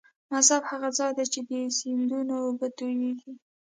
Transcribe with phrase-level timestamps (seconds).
[0.29, 3.33] مصب هغه ځاي دې چې د سیندونو اوبه تویږي.